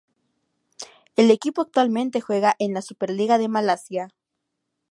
El 1.15 1.29
equipo 1.29 1.61
actualmente 1.61 2.21
juega 2.21 2.55
en 2.57 2.73
la 2.73 2.81
Superliga 2.81 3.37
de 3.37 3.49
Malasia. 3.49 4.07